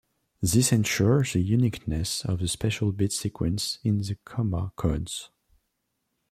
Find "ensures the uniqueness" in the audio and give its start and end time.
0.71-2.25